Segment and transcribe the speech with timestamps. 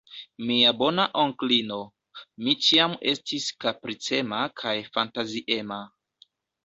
[0.51, 1.77] Mia bona onklino,
[2.45, 5.81] mi ĉiam estis kapricema kaj fantaziema.